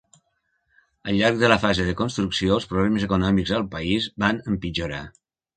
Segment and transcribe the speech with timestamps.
[1.11, 5.05] Al llarg de la fase de construcció, els problemes econòmics al país van empitjorar.